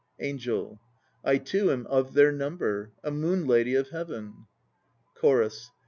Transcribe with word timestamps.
ANGEL. 0.19 0.79
I 1.23 1.37
too 1.37 1.69
am 1.71 1.85
of 1.85 2.15
their 2.15 2.31
number, 2.31 2.91
A 3.03 3.11
moon 3.11 3.45
lady 3.45 3.75
of 3.75 3.89
heaven. 3.89 4.47
CHORUS. 5.13 5.69